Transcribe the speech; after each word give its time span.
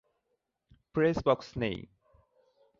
Press 0.95 1.17
box 1.25 1.47
নেই। 1.57 1.77